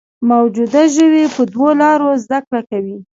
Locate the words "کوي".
2.69-2.97